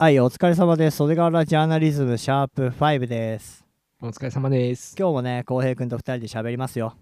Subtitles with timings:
[0.00, 0.96] はい、お疲れ様です。
[0.96, 3.66] 袖ヶ浦ジャーナリズムシャープ5です。
[4.00, 4.96] お疲れ様です。
[4.98, 6.96] 今日もね、浩平くんと2人で喋りますよ。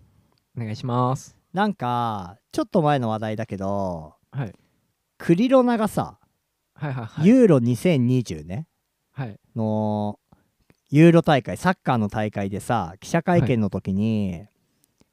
[0.56, 1.38] お願いします。
[1.52, 4.52] なんか、ちょっと前の話題だけど、はい。
[5.16, 6.18] クリロナがさ、
[6.74, 7.24] はいはいはい。
[7.28, 8.66] ユーロ2020ね、
[9.12, 9.38] はい。
[9.54, 10.18] の
[10.90, 14.42] ユーロ大会、サッカーの大会でさ、記者会見の時に、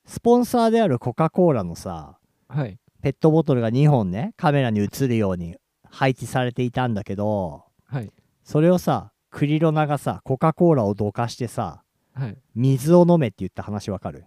[0.08, 2.80] スポンサーであるコカ・コーラのさ、はい。
[3.03, 7.64] ペットボトルが2本ね、カメラに映るように配置されていたんだけど、
[7.95, 8.12] はい。
[8.44, 12.38] それをさ、クリロナがさ、コカ・コーラをどかしてさ、はい。
[12.53, 14.26] 水を飲めって言った話わかる？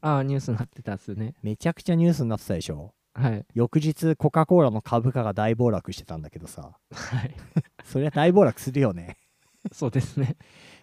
[0.00, 1.34] ああ、ニュースになってたっすね。
[1.42, 2.94] めちゃくちゃニュースになってたでしょ？
[3.12, 3.44] はい。
[3.52, 7.34] 翌日コカ・コーラの株価が大暴落してたんだけどさはい。
[7.84, 9.18] そりゃ大暴落するよね
[9.72, 10.36] そうですね。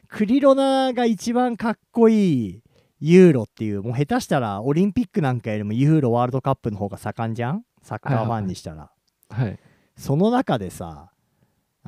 [0.08, 2.64] クリロナが一番かっこいい
[3.00, 7.64] ユーロっていうもう下手したらオリンピックなんかよりもユーロワールドカップの方が盛んじゃん？
[7.82, 8.92] サッカーファンにしたら、
[9.30, 9.58] はい。
[9.96, 11.12] その中でさ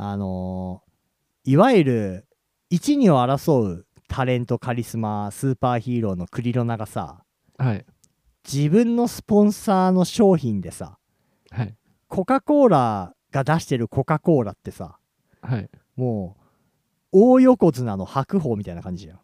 [0.02, 0.90] あのー
[1.46, 2.28] いわゆる
[2.70, 7.24] 一二を争うタレントカリスマスーパーヒーローのクリロナがさ
[7.58, 7.86] はい。
[8.52, 11.00] 自分のスポンサーの商品でさ
[11.52, 11.76] はい。
[12.08, 14.98] コカ・コーラが出してるコカ・コーラってさ
[15.42, 15.70] はい。
[15.96, 16.44] もう
[17.12, 19.20] 大横綱の白鵬みたいな感じじゃん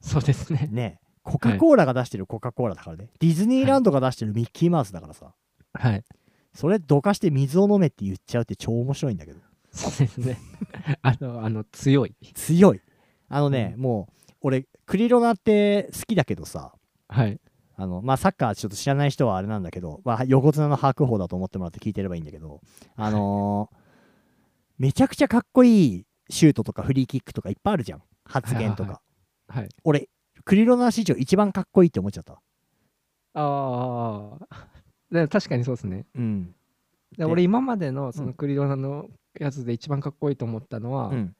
[0.00, 0.68] そうですね。
[0.70, 5.34] ねえコカ・コーラが出してるコカ・コーラだからね、ディズニーランドが出してるミッキーマウスだからさ、
[5.72, 6.04] はい。
[6.52, 9.40] それどかして水を飲めって言っちゃうって超面白いんだけど
[9.74, 10.38] そうですね。
[11.02, 12.14] あの、あの、強い。
[12.34, 12.80] 強い
[13.28, 16.72] あのね、うもう俺クリロナって好きだけどさ
[17.08, 17.40] はい。
[17.76, 22.60] あのまあサッカーちょっと知らない人はあれなんだけど、まあ、横綱の白鵬だと思ってもらって聞いてればいいんだけど
[22.94, 23.76] あのー
[24.78, 29.00] めちゃくちゃかっこいいシュートとかフリーキックとかいっぱいあるじゃん発言とか、
[29.48, 29.68] はいはい。
[29.84, 30.08] 俺
[30.44, 32.40] クリロナ史上一番かっこいいって思っちゃった
[33.34, 34.66] ああ。
[35.10, 36.06] で確かにそうですね。
[36.14, 36.54] うん
[37.12, 39.08] でで俺今までのそうのんクリロナの
[39.38, 41.36] やつで一番かっこいいと思ったのは、うん。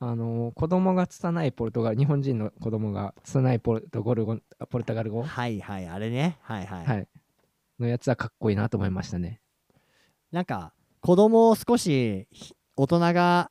[0.00, 4.38] あの子供が拙いポルトガル日本人の子供が拙いポルトゴルゴ
[4.68, 6.36] ポルトガル語、はいはいあれね。
[6.42, 7.08] はいはい、はい、
[7.78, 9.40] のやつはかっこいいなと思いましたね。
[10.30, 13.50] なんか子供を少しひ大人が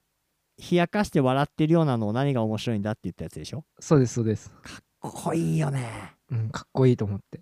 [0.60, 3.64] 冷やかして笑ってるようなのを何が面白いんだって言ったやつでしょ？
[3.80, 4.52] そうですそうです。
[4.52, 6.14] かっこいいよね。
[6.30, 7.42] うん、かっこいいと思って。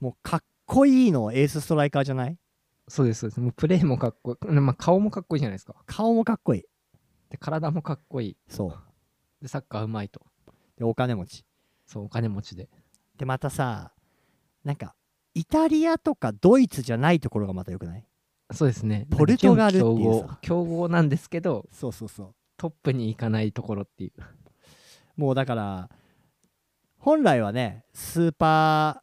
[0.00, 2.36] もうかっこいいのエースストライカーじゃない？
[2.88, 3.40] そうですそうです。
[3.40, 4.50] もうプレーもかっこいい。
[4.60, 5.74] まあ、顔もかっこいいじゃないですか。
[5.86, 6.62] 顔もかっこいい
[7.30, 8.36] で体もかっこいい。
[8.48, 8.78] そう
[9.40, 10.20] でサッカーうまいと。
[10.76, 11.44] でお金持ち
[11.86, 12.68] そうお金持ちで。
[13.16, 13.92] でまたさ
[14.64, 14.94] なんか
[15.34, 18.06] イタリアとかドイツじゃないところがまたよくない？
[18.52, 19.06] そうですね。
[19.10, 24.12] ポルトガルっていうさ準強豪強豪なんですけどそうそうそうトップに行かないところっていう。
[25.16, 25.90] もうだから
[26.98, 29.02] 本来はねスーパ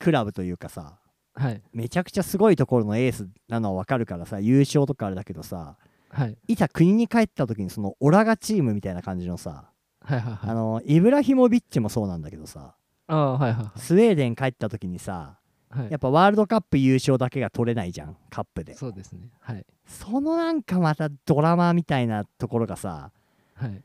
[0.00, 0.98] ークラブというかさ
[1.36, 5.76] はいめちゃくちゃすごいところのエースなのは分かるからさ優勝とかあれだけどさ
[6.08, 9.70] はいいざ国に帰った時にそのオラガチームみたいな感じのさ
[10.00, 10.50] はいはいはい。
[10.50, 12.74] あのイブラヒモビッチもそうなんだけどさ
[13.08, 15.38] ああはいはいはスウェーデン帰った時にさ
[15.74, 15.78] い。
[15.78, 19.28] はいやっぱワールドカップ優勝だけが取れないじゃんカップでそうですね。
[19.40, 23.12] はいそのなんかまたドラマみたいなところがさ
[23.54, 23.82] はい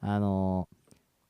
[0.00, 0.68] あの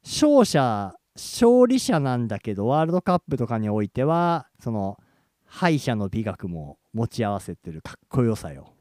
[0.05, 4.99] 勝者勝利者なんだけどワールドカップとかにおいてはその
[5.57, 8.73] 敗者の美学も持ち合わせてるかっこよさよ。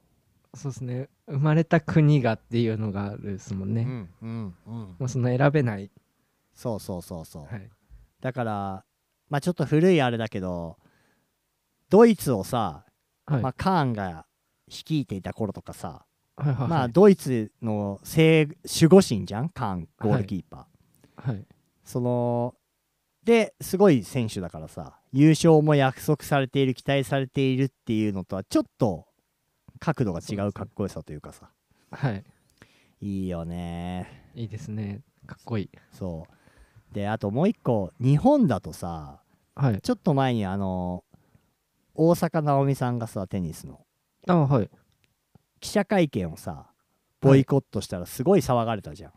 [0.56, 1.08] そうですね。
[1.28, 3.84] 生まれた国がっていうのがあるですもんね。
[3.84, 5.92] んうんうん、もうその選べない。
[6.56, 7.46] そうそうそうそう。
[7.46, 7.70] はい
[8.22, 8.86] だから
[9.30, 10.78] まあちょっと古いあれだけど
[11.92, 12.86] ドイツをさ、
[13.28, 14.26] はいまあ、カーンが
[14.68, 16.08] 率いていた頃とかさ、
[16.38, 16.68] はいはいはい。
[16.70, 19.50] まあドイツの正守護神じゃん？
[19.50, 21.30] カーンゴールキーパー。
[21.30, 21.46] はい
[21.84, 22.56] その
[23.26, 29.06] ですごい選手だからさ優勝も約束されている期待されているっていうのとはちょっと
[29.80, 31.50] 角度が違そうかっこよさというかさ
[31.92, 32.24] はい。
[33.02, 35.02] いいよねいいですね。
[35.28, 35.70] かっこいい。
[35.92, 36.28] そ
[36.92, 39.22] うであともう一個日本だとさ
[39.56, 39.82] はい。
[39.82, 41.04] ちょっと前にあの
[41.96, 43.82] 大坂なおみさんがさテニスの
[44.28, 44.70] あはい。
[45.60, 46.68] 記者会見をさ
[47.22, 49.12] ボイコットしたらすごい騒がれたじゃん、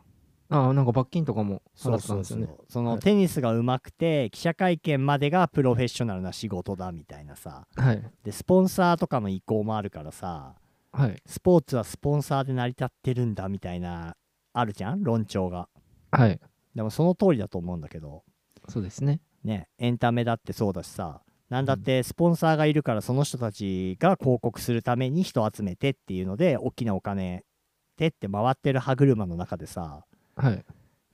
[0.49, 2.65] あなんか罰金とかも払ってたんそうそうそうですよね。
[2.69, 8.03] その、はいテニスが上手くて記者会見までがプロフェッショナルな仕事だみたいなさはい。
[8.23, 10.55] でスポンサーとかの意向もあるからさ
[10.93, 11.23] はい。
[11.27, 14.17] スポーツはスポンサーで成り立ってるんだみたいな
[14.53, 15.03] あるじゃん？
[15.03, 15.69] 論調が
[16.11, 16.41] はい。
[16.75, 18.23] でもその通りだと思うんだけど
[18.69, 19.21] そうですね。
[19.45, 27.45] ねエンタメだってそうだしさなんだってスポンサーがいるからその人たちが広告するために人集めてっていうので大きなお金
[27.97, 30.05] でって回ってる歯車の中でさ
[30.37, 30.65] はい。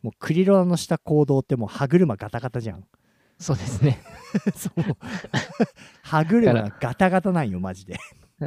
[0.03, 2.85] もうクリロナのした行動ってもう歯車ガタガタじゃん。
[3.39, 4.01] そうですね。
[4.55, 4.97] そう。
[6.03, 7.99] 歯車がガタガタなんよマジで、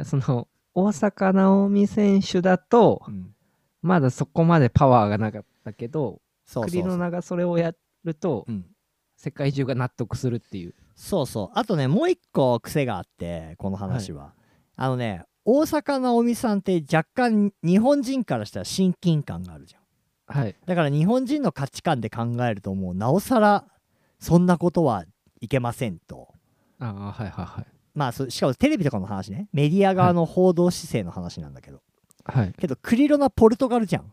[0.04, 3.34] その大坂なおみ選手だと、うん。
[3.82, 6.20] まだそこまでパワーがなかったけど
[6.62, 7.72] クリロナがそれをや
[8.04, 8.66] ると、うん。
[9.16, 10.74] 世界中が納得するっていう。
[10.94, 11.58] そうそう。
[11.58, 14.34] あとねもう一個癖があってこの話は、
[14.76, 19.82] あのね大坂なおみさんって若干日本人からしたら親近感があるじゃん
[20.26, 20.54] はい。
[20.66, 23.64] だから日本人の価値観で考えるともうなおさら
[24.18, 25.04] そんなことは
[25.40, 26.28] いけませんと。
[26.78, 27.66] ああはいはいはい。
[27.94, 29.48] まあそしかもテレビとかの話ね。
[29.52, 31.80] メディア側の報道姿勢の話なんだけど、
[32.24, 32.52] はい。
[32.58, 34.12] けどクリロナポルトガルじゃん。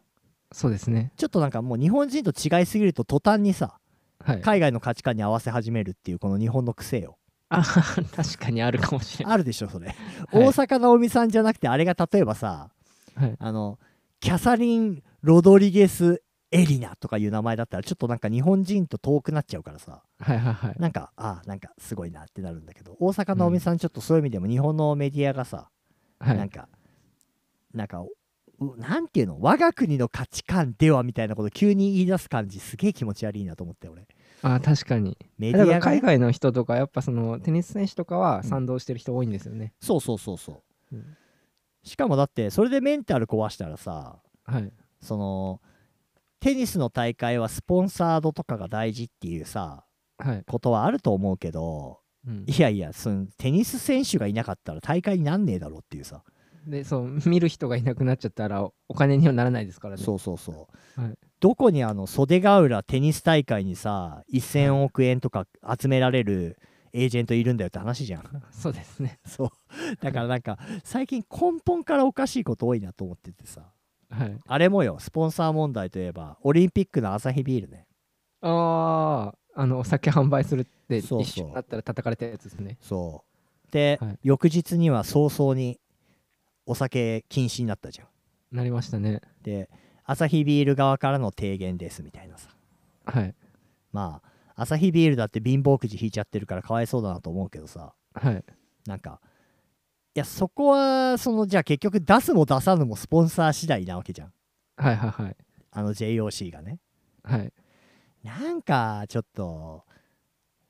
[0.52, 1.12] そうですね。
[1.18, 3.80] ちょっとなんかもう日本人と違いすぎると途端にさ
[4.24, 4.42] はい。
[4.42, 7.18] 海外の価値観に合わせ始めるっていうこの日本の癖よ。
[7.50, 7.62] あ
[8.16, 9.34] 確かにあるかもしれない。
[9.34, 9.96] あるでしょそれ、はい。
[10.32, 12.70] 大坂なおみさんじゃなくてあれが例えばさ
[13.16, 13.36] はい。
[13.38, 13.78] あの
[14.24, 20.02] キャサリン・ロドリゲス・エリナとかいう名前だったらちょっとなんか日本人と遠くなっちゃうからさ。
[20.18, 20.76] はいはいはい。
[20.80, 25.68] なんかあなんかすごいなってなるんだけど大坂なおみさんちょっとそういう意味でも日本のメディアがさ、
[26.20, 26.38] はい。
[26.38, 26.70] なんか
[27.74, 29.40] なんかうなんていうの？
[29.42, 34.08] 我が国の価値観ではみたいなこと急に言い出す感じすげえ気持ち悪いなと思って俺。
[34.42, 35.18] あ確かに。
[35.38, 40.96] メディアが海外の人とかやっぱそのテニス選手とかは賛同してる人多いんですよね、そうそうそうそう。
[40.96, 41.18] うん
[41.84, 44.72] しかもだってそれでメンタル壊したらさはい。
[45.02, 45.62] その
[46.40, 49.86] テニスの大会はスポンサードとかが大事っていうさ
[50.20, 52.46] はい、ことはあると思うけどうん。
[52.48, 56.24] いやいやそのテニス選手がいなかったら大会になんねえだろっていうさ。
[56.66, 60.04] でそう見る人がいなくなっちゃったらお金にはならないですからね。
[60.04, 61.14] そうそうそう、はい。
[61.42, 65.46] どこにあの袖ヶ浦テニス大会にさ1000億円とか
[65.78, 66.58] 集められる
[66.94, 68.24] エージェントいるんだよって話じゃん。
[68.52, 69.20] そうですね。
[69.26, 69.50] そう。
[70.00, 73.72] だからなんか最近根本からおかしいこと多いなと思っててさ。
[74.10, 74.40] はい。
[74.46, 77.88] あれもよスポンサー問題といえばオリンピックのアサヒビールね。
[78.42, 82.78] あああのお酒販売するって一緒になったら叩かれたやつですね。
[82.80, 83.24] そ
[83.68, 83.72] う。
[83.72, 84.20] で、はい。
[84.22, 85.80] 翌日には早々に
[86.66, 88.08] お酒禁止になったじゃん。
[88.56, 89.22] なりましたね。
[89.42, 89.68] で
[90.06, 92.50] アサヒビール側からの提言ですみたいなさ。
[93.06, 93.34] はい。
[93.92, 97.94] まあアサヒビールだって貧乏くじ引いちゃってるからかわいそうだなと思うけどさ。
[98.14, 98.44] はい。
[98.86, 99.20] なんか
[100.16, 104.34] いやそこはそのじゃあ結局出すも出さぬもスポンサー次第なわけじゃん。
[104.78, 105.36] はいはいはい。
[105.72, 106.80] あの JOC がね。
[107.24, 107.52] はい。
[108.24, 109.84] なんかちょっと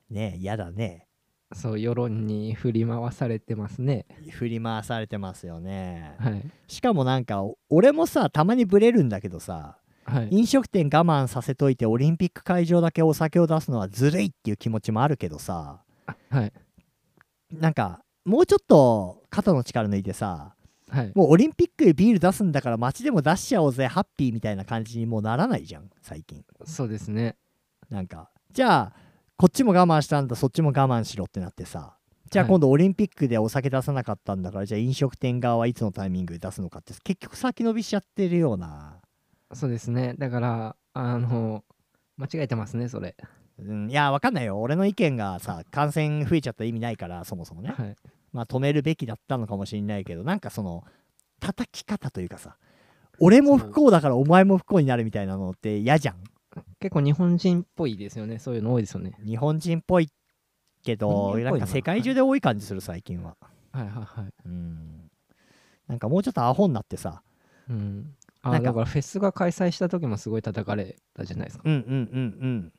[0.10, 1.08] ね嫌だね。
[1.54, 4.06] そう世論に振り回されてますね。
[4.32, 6.16] 振り回されてますよね。
[6.20, 6.44] はい。
[6.68, 10.28] しかもなんかお俺もさたまにブレるんだけどさはい。
[10.32, 15.82] 飲食店我慢させといてオリンピック会場だけお酒を出すのはずるいっていう気持ちもあるけどさ。
[16.30, 16.54] はい。
[17.52, 20.56] なんかもうちょっと肩の力抜いてさ
[20.90, 21.12] はい。
[21.16, 26.44] もうオリンピックでビール出すんだから街でも出しちゃおうぜハッピーみたいな感じにもうならないじゃん最近。
[26.66, 27.36] そうですね。
[27.90, 28.94] なんかじゃあ
[29.38, 31.98] こっちも我慢したんだそっちも我慢しろってなってさ。
[32.30, 32.50] じゃあはい。
[32.50, 38.98] 今度オリンピックでお酒出さなかったんだから、じゃあ飲食店側はいつのタイミングで出すのかって結局先延びしちゃってるような、
[39.56, 40.16] そうですね。
[40.18, 41.64] だからあの
[42.18, 43.16] 間違えてますねそれ。
[43.60, 44.60] うん、いやわかんないよ。
[44.60, 47.74] 俺の意見がさ感染増えちゃったら意味ないからそもそもね。
[47.76, 47.96] はい。
[48.32, 50.84] まあ止めるべきだったのかもしれないけどなんかその
[51.40, 52.58] 叩き方というかさ
[53.20, 56.16] 俺も不幸だからお前も不幸になるみたいなのって嫌じゃん。
[56.80, 58.40] 結構日本人っぽいですよね。
[58.40, 59.18] そういうの多いですよね。
[59.26, 60.10] 日本人っぽい
[60.84, 63.38] けどなんか世界中で多い感じする最近は。
[63.72, 63.88] はい。
[63.88, 63.92] はい。
[63.92, 64.34] はい。
[64.46, 65.10] うん。
[65.88, 67.22] なんかもうちょっとアホになってさ
[67.70, 71.64] うんあだからフェスが開催した時もすごい叩かれたじゃないですか。
[71.66, 72.74] うんうんうんうん。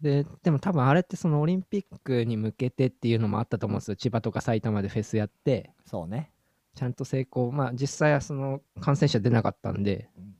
[0.00, 3.96] ででも多分あれってそのオリンピックに向けてっていうのもあったと思うんですよ。
[3.96, 5.72] 千葉とか埼玉でフェスやって。
[5.84, 6.32] そうね。
[6.74, 7.52] ちゃんと成功。
[7.52, 10.08] まあ実際はその感染者出なかったんで。
[10.16, 10.36] うん。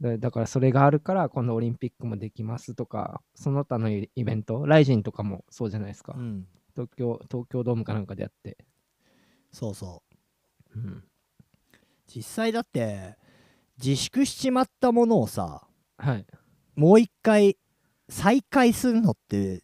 [0.00, 6.14] だだからそれがあるから今度オリンピックもできますとかその他のイベントライジンとかもそうじゃないですか。
[6.16, 6.46] うん。
[6.74, 8.56] 東京東京ドームかなんかでやって、
[9.52, 10.02] そうそ
[10.76, 10.78] う。
[10.78, 11.04] うん、
[12.14, 13.16] 実際だって
[13.82, 15.62] 自粛しちまったものをさ
[15.98, 16.26] はい。
[16.74, 17.56] もう一回
[18.08, 19.62] 再開するのって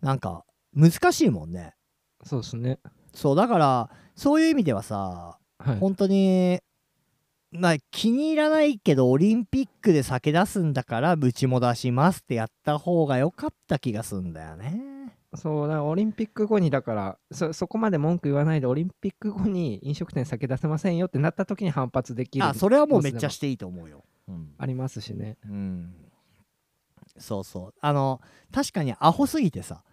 [0.00, 0.44] なんか
[0.74, 1.74] 難しいもんね。
[2.24, 2.78] そうですね。
[3.14, 5.78] そうだからそういう意味ではさはい。
[5.78, 6.60] 本当に
[7.52, 14.89] まあ気に入らないけどオリンピックで酒出すんだからうちも出しますってやった方が良かった気がすんだよね
[15.34, 24.04] そうだからオリンピック後にだからそそこまで文句言わないでオリンピック後に飲食店酒出せませんよってなった時に反発できるあそれはもうめっちゃしていいと思うよ。
[24.28, 24.54] うん。
[24.58, 25.36] ありますしね。
[25.48, 25.94] うん。
[27.18, 27.74] そうそう。
[27.80, 28.20] あの
[28.52, 29.84] 確かにアホすぎてさ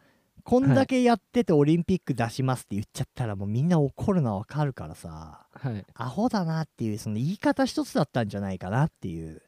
[0.44, 5.86] こんだけやっててオリンピック出しますって言っちゃったらもうみんな怒るのはわかるからさはい。
[5.94, 9.42] アホだなっていうその言い方一つだったんじゃないかなっていう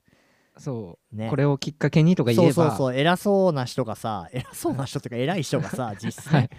[0.60, 1.30] そう、ね。
[1.30, 2.68] これをきっかけにとか言そえば。
[2.68, 2.96] うそうそう。
[2.96, 6.50] 偉そうな人がさ偉そうな人とか偉い人がさ実際、はい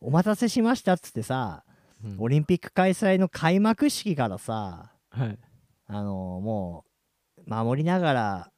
[0.00, 1.64] お待たせしましたっつってさ
[2.04, 2.16] うん。
[2.18, 5.38] オリンピック開催の開幕式からさはい。
[5.88, 6.84] あのも
[7.46, 8.50] 守りながら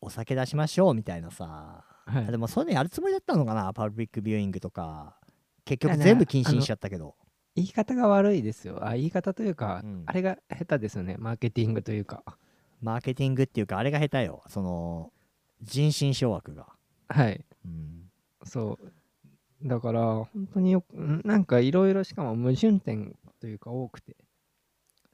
[0.00, 2.26] お酒出しましょうみたいなさ、はい。
[2.26, 5.16] でもそういうのやるつもりだったのかなパブリックビューイングとか。
[5.64, 7.14] 結局全部禁止にしちゃったけど。
[7.54, 8.86] 言い方が悪いですよ。
[8.86, 10.02] あ言い方というか、うん。
[10.06, 11.16] あれが下手ですよね。
[11.18, 12.22] マーケティングというか。
[12.80, 15.12] マーケティングっていうかあれが下手よその
[15.62, 16.66] 人心掌握が、
[17.08, 17.44] はい。
[17.64, 18.04] うん、
[18.44, 19.68] そう。
[19.68, 24.16] だから、本当によく、んなんかいろいろしかも矛盾点というか多くて。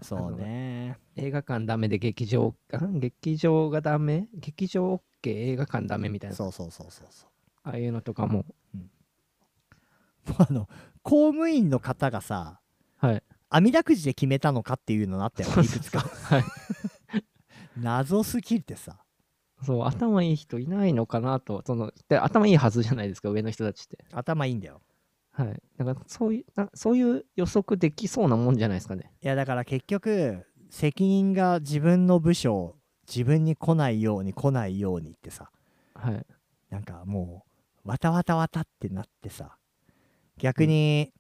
[0.03, 4.29] そうね映画館ダメで劇場、あ劇場がダメ？
[4.35, 6.37] 劇場 OK、映画館ダメみたいな。
[6.37, 7.31] そうそうそうそうそう
[7.65, 8.45] ああいうのとかも。
[10.39, 10.69] あの
[11.03, 12.61] 公務員の方がさ
[12.99, 13.23] はい。
[13.49, 16.45] 網だくじで決めたのかっていうのあったよいくつか はい。
[17.77, 18.99] 謎すぎてさ
[19.63, 21.63] そう、頭いい人いないのかなと。
[21.67, 24.05] そので頭いいはずじゃないですか、上の人たちって。
[24.13, 24.83] 頭いいんだよ
[25.33, 25.63] はい。
[25.79, 29.13] だからそういうな、そういう予測できそうなもんじゃないですかね。
[29.23, 32.77] いやだから結局責任が自分の部署
[33.09, 35.51] 自分に来ないように来ないようにってさ
[35.95, 36.27] はい。
[36.71, 37.45] なんかも
[37.85, 39.57] うわたわたわたってなってさ
[40.39, 41.13] 逆に、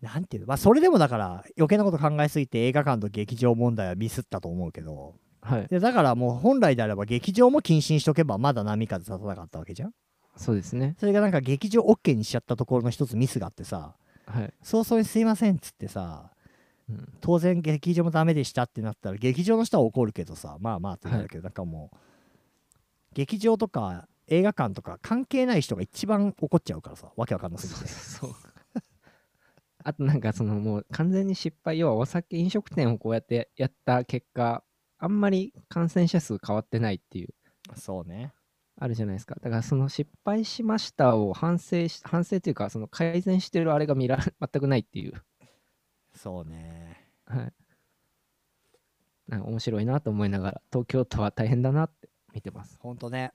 [0.00, 5.66] なんていうのまあそれでもだから余計なこと考えすぎて映画館と劇場問題はミスったと思うけどはい。
[5.68, 9.94] でだからもう本来であれば劇場も禁止にしとけばまだ波風立たなかったわけじゃん
[10.36, 10.96] そうですね。
[10.98, 13.94] それがなんか劇場 OK にしちゃったところの一つミスがあってさ
[14.26, 14.52] はい。
[14.62, 16.30] 早々にすいませんっつってさ
[16.90, 21.96] うん、当然劇場もダメでしたってなったら劇場の人は怒るけどさまあまあってなるけど、なんかもう
[23.12, 28.34] 劇場とか映画館とか関係ない人が一番怒っちゃうからさわけわかんなすぎてそう。
[29.84, 34.62] あとなんかそのもう完全に失敗、要はお酒、飲食店をこうやってやった結果、
[34.98, 37.28] あんまり感染者数変わってないっていう、
[37.76, 38.32] そうね
[38.76, 39.36] あるじゃないですか。
[39.36, 45.14] だからその失敗しましたを反省し、反省というか、その改善してるあれが見ら 全くないっていう、
[46.14, 47.52] そうねはい。
[49.26, 52.78] なんか面白いなと思いながら、東京都は大変だなって見てます。
[52.78, 53.32] ほんとね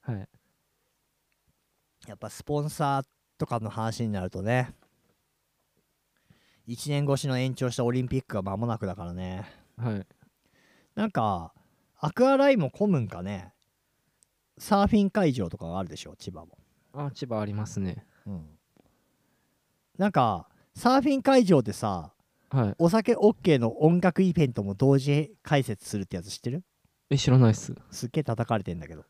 [0.00, 0.28] はい。
[2.06, 3.06] やっぱスポンサー
[3.38, 4.72] とかの話になるとね
[6.68, 9.44] 1年越しの延長したオリンピックが間もなくだからね
[9.76, 10.06] はい。
[10.96, 11.52] なんか
[12.00, 13.52] アクアラインも混むんかね
[14.58, 16.58] サーフィン会場とかがあるでしょ千葉も
[16.94, 18.04] あ、千葉ありますね。
[18.26, 18.46] うん
[19.98, 22.12] なんかサーフィン会場でさ
[22.50, 22.74] はい。
[22.78, 26.62] お酒 OK の音楽イベントも同時開設するってやつ知ってる？
[27.10, 27.74] え、知らないっす。
[27.90, 29.04] すっげえ叩かれてんだけど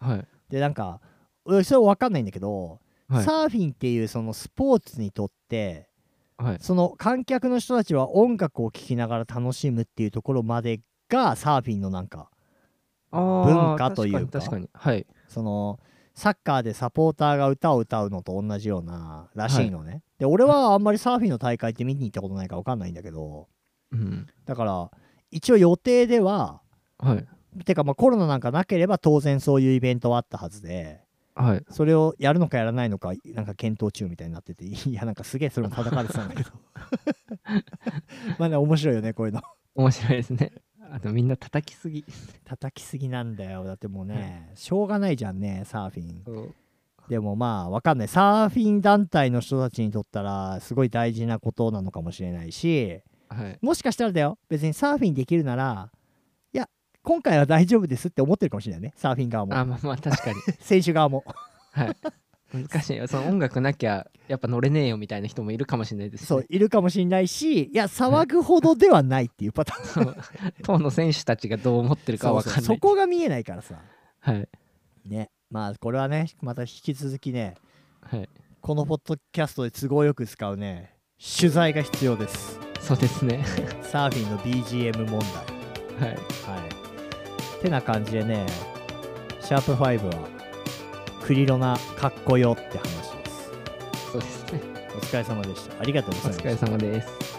[0.00, 0.26] はい。
[0.50, 1.00] でなんか
[1.44, 3.24] 俺それ分かんないんだけど、はい。
[3.24, 5.88] サーフィンっていうそのスポーツにとって
[6.36, 6.58] はい。
[6.60, 10.80] その観客の人たちは音楽を聴きながら楽しむっていうところまで
[11.12, 12.30] がサーフィンのなんか
[13.10, 14.40] 文化というか。
[14.72, 15.06] はい。
[15.28, 15.78] その
[16.14, 23.48] サッカーでサポーターが歌を歌うのと同じようならしいのね、で俺はあんまりサーフィンの大会って見に行ったことないから分かんないんだけど
[23.92, 24.26] うん。
[24.44, 24.90] だから
[25.30, 26.60] 一応予定では
[26.98, 27.64] はい。
[27.64, 31.00] てかまあコロナなんかなければ当然そういうイベントはあったはずで
[31.34, 31.64] はい。
[31.70, 36.50] それをやるのかやらないのかなんか検討中みたいになってて いやなんかすげえそれも叩かれてたんだけど
[38.38, 39.40] まあね面白いよねこういうの
[39.74, 40.52] 面白いですね。
[40.94, 42.04] あとみんな叩きすぎ。
[42.44, 43.64] 叩きすぎなんだよ。
[43.64, 46.54] だってもうね、しょうがないじゃんねサーフィン。
[47.08, 48.08] でもまあわかんない。
[48.08, 53.58] サーフィン団体の人たちにとったらすごい大事なことなのかもしれないしはい。
[53.62, 54.38] もしかしたらだよ。
[54.50, 55.90] 別にサーフィンできるなら
[56.52, 56.68] いや
[57.02, 58.92] 今回は大丈夫ですって思ってるかもしれないね。
[58.94, 59.56] サーフィン側も。
[59.56, 60.36] あ、まあまあ確かに。
[60.60, 61.24] 選手側も。
[61.72, 61.96] はい。
[62.52, 63.06] 難しいよ。
[63.08, 70.16] その音楽なきゃやっぱ乗れねえよみたいな人もいるかもしれないですしね、そういるかもしれないしいや騒ぐほどではないっていうパターン
[70.62, 72.62] 当の選手たちがどう思ってるかわかんない。
[72.62, 73.80] そこが見えないからさ
[74.20, 74.48] はい。
[75.06, 77.54] ねまあこれはねまた引き続きね
[78.02, 78.28] はい。
[78.60, 80.94] このポッドキャストで都合よく使うね
[81.38, 83.44] 取材が必要ですそうですね。
[83.82, 85.20] サーフィンの BGM 問
[85.98, 86.16] 題はい。
[86.16, 86.82] はい
[87.62, 88.44] てな感じでね
[89.40, 90.31] シャープ5は
[91.32, 93.50] クリロナかっこよって話です
[94.12, 94.60] そうですね。
[94.94, 97.31] お疲れ様でしたありがとうごおざいました疲れ様です。